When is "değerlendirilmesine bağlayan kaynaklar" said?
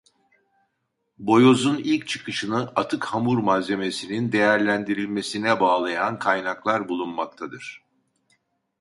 4.31-6.89